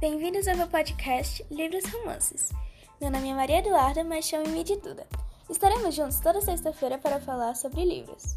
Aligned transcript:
Bem-vindos 0.00 0.48
ao 0.48 0.56
meu 0.56 0.68
podcast 0.68 1.44
Livros 1.50 1.84
Romances. 1.92 2.48
Meu 2.98 3.10
nome 3.10 3.28
é 3.28 3.34
Maria 3.34 3.58
Eduarda, 3.58 4.02
mas 4.02 4.24
chame-me 4.24 4.64
de 4.64 4.74
Duda. 4.76 5.06
Estaremos 5.50 5.94
juntos 5.94 6.18
toda 6.18 6.40
sexta-feira 6.40 6.96
para 6.96 7.20
falar 7.20 7.54
sobre 7.54 7.84
livros. 7.84 8.34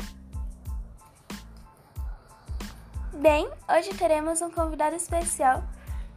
Bem, 3.13 3.49
hoje 3.73 3.93
teremos 3.97 4.41
um 4.41 4.52
convidado 4.52 4.97
especial 4.97 5.63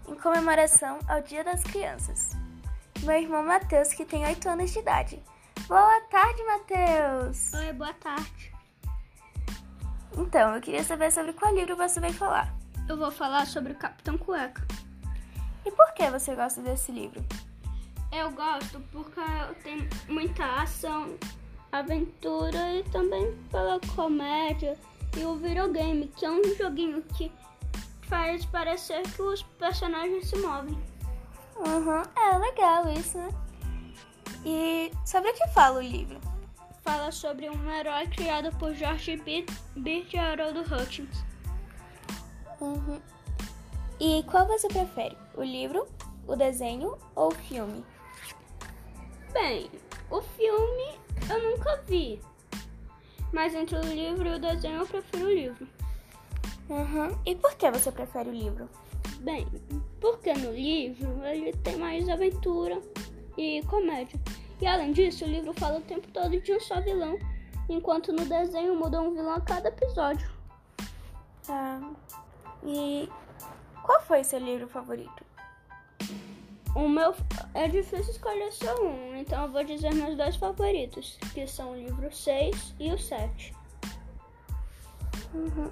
em 0.09 0.17
comemoração 0.17 0.99
ao 1.07 1.23
Dia 1.23 1.45
das 1.45 1.63
Crianças. 1.63 2.31
Meu 3.05 3.17
irmão 3.17 3.45
Matheus, 3.45 3.93
que 3.93 4.05
tem 4.05 4.27
8 4.27 4.49
anos 4.49 4.73
de 4.73 4.81
idade. 4.81 5.23
Boa 5.69 6.01
tarde, 6.11 6.43
Matheus! 6.45 7.53
Oi, 7.55 7.73
boa 7.75 7.95
tarde. 7.95 8.53
Então, 10.19 10.57
eu 10.57 10.61
queria 10.61 10.83
saber 10.83 11.13
sobre 11.13 11.33
qual 11.33 11.55
livro 11.55 11.77
você 11.77 12.01
vai 12.01 12.13
falar. 12.13 12.53
Eu 12.89 12.97
vou 12.97 13.13
falar 13.13 13.47
sobre 13.47 13.73
o 13.73 13.77
Capitão 13.77 14.19
Cueca. 14.19 14.67
E 15.65 15.71
por 15.71 15.93
que 15.95 16.11
você 16.11 16.35
gosta 16.35 16.61
desse 16.61 16.91
livro? 16.93 17.25
Eu 18.11 18.31
gosto 18.33 18.81
porque 18.91 19.21
tem 19.63 19.89
muita 20.09 20.45
ação, 20.63 21.17
aventura 21.71 22.75
e 22.75 22.83
também 22.85 23.35
pela 23.51 23.81
comédia 23.95 24.77
e 25.17 25.25
o 25.25 25.37
videogame, 25.37 26.09
que 26.09 26.27
é 26.27 26.31
um 26.31 26.43
joguinho 26.57 27.03
que 27.03 27.33
faz 28.03 28.45
parecer 28.45 29.03
que 29.03 29.23
os 29.23 29.43
personagens 29.43 30.29
se 30.29 30.37
movem. 30.37 30.79
Uhum, 31.57 32.03
é 32.17 32.39
legal 32.39 32.89
isso, 32.93 33.17
né? 33.17 33.31
E 34.45 34.91
sobre 35.07 35.31
o 35.31 35.35
que 35.35 35.49
fala 35.49 35.79
o 35.79 35.83
livro? 35.83 36.21
Fala 36.83 37.13
sobre 37.13 37.49
um 37.49 37.71
herói 37.71 38.07
criado 38.09 38.55
por 38.59 38.75
George 38.75 39.17
Bird 39.17 40.13
e 40.13 40.19
Haroldo 40.19 40.61
Hutchins. 40.61 41.25
Uhum. 42.61 43.01
E 44.05 44.25
qual 44.25 44.49
você 44.49 44.67
prefere? 44.67 45.17
O 45.37 45.45
livro, 45.45 45.87
o 46.27 46.35
desenho 46.35 46.99
ou 47.15 47.29
o 47.29 47.35
filme? 47.37 47.85
Bem, 49.33 49.71
o 50.11 50.21
filme 50.21 50.99
eu 51.31 51.51
nunca 51.51 51.77
vi. 51.87 52.21
Mas 53.33 53.55
entre 53.55 53.77
o 53.77 53.81
livro 53.81 54.29
e 54.29 54.35
o 54.35 54.41
desenho 54.41 54.81
eu 54.81 54.87
prefiro 54.89 55.27
o 55.27 55.33
livro. 55.33 55.69
Uhum. 56.69 57.17
E 57.25 57.37
por 57.37 57.55
que 57.55 57.71
você 57.71 57.93
prefere 57.93 58.29
o 58.29 58.33
livro? 58.33 58.69
Bem, 59.21 59.47
porque 60.01 60.33
no 60.35 60.51
livro 60.51 61.25
ele 61.25 61.53
tem 61.59 61.77
mais 61.77 62.09
aventura 62.09 62.83
e 63.39 63.63
comédia. 63.67 64.19
E 64.61 64.67
além 64.67 64.91
disso, 64.91 65.25
o 65.25 65.29
livro 65.29 65.53
fala 65.53 65.79
o 65.79 65.83
tempo 65.83 66.09
todo 66.09 66.41
de 66.41 66.53
um 66.53 66.59
só 66.59 66.81
vilão, 66.81 67.17
enquanto 67.69 68.13
no 68.13 68.25
desenho 68.25 68.75
muda 68.75 69.01
um 69.01 69.15
vilão 69.15 69.35
a 69.35 69.41
cada 69.41 69.69
episódio. 69.69 70.29
Tá. 71.47 71.81
E 72.65 73.09
qual 73.83 74.01
foi 74.03 74.25
seu 74.25 74.39
livro 74.39 74.69
favorito? 74.69 75.25
O 76.75 76.89
meu 76.89 77.15
é 77.53 77.69
difícil 77.69 78.13
escolher 78.13 78.51
só 78.51 78.83
um, 78.83 79.15
então 79.17 79.43
eu 79.45 79.51
vou 79.51 79.63
dizer 79.63 79.95
meus 79.95 80.17
dois 80.17 80.37
favoritos, 80.37 81.19
que 81.35 81.47
são 81.47 81.73
o 81.73 81.77
livro 81.77 82.11
6 82.11 82.75
e 82.81 82.91
o 82.91 82.99
7. 82.99 83.55
Uhum. 85.35 85.71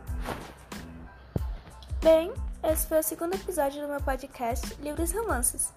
Bem, 2.03 2.33
esse 2.63 2.87
foi 2.87 3.01
o 3.01 3.03
segundo 3.03 3.35
episódio 3.35 3.81
do 3.81 3.89
meu 3.89 4.01
podcast 4.01 4.75
Livros 4.83 5.13
e 5.13 5.17
Romances. 5.17 5.73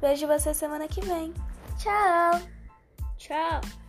Vejo 0.00 0.26
você 0.28 0.54
semana 0.54 0.86
que 0.86 1.00
vem. 1.00 1.34
Tchau! 1.78 2.40
Tchau! 3.16 3.87